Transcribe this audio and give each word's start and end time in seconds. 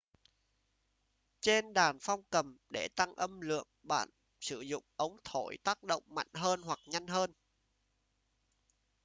trên 1.41 1.73
đàn 1.73 1.97
phong 2.01 2.23
cầm 2.29 2.57
để 2.69 2.87
tăng 2.95 3.15
âm 3.15 3.41
lượng 3.41 3.67
bạn 3.83 4.09
sử 4.39 4.61
dụng 4.61 4.83
ống 4.95 5.17
thổi 5.23 5.57
tác 5.63 5.83
động 5.83 6.03
mạnh 6.07 6.33
hơn 6.33 6.61
hoặc 6.61 6.79
nhanh 6.85 7.07
hơn 7.07 7.33